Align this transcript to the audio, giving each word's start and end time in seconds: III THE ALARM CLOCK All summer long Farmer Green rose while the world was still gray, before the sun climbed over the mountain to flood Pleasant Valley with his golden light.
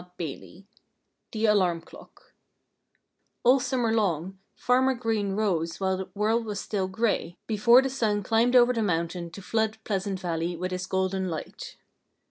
III 0.19 0.65
THE 1.31 1.45
ALARM 1.45 1.81
CLOCK 1.81 2.33
All 3.43 3.59
summer 3.59 3.93
long 3.93 4.39
Farmer 4.55 4.95
Green 4.95 5.33
rose 5.33 5.79
while 5.79 5.97
the 5.97 6.09
world 6.15 6.43
was 6.45 6.59
still 6.59 6.87
gray, 6.87 7.37
before 7.45 7.83
the 7.83 7.89
sun 7.91 8.23
climbed 8.23 8.55
over 8.55 8.73
the 8.73 8.81
mountain 8.81 9.29
to 9.29 9.43
flood 9.43 9.77
Pleasant 9.83 10.19
Valley 10.19 10.55
with 10.57 10.71
his 10.71 10.87
golden 10.87 11.29
light. 11.29 11.75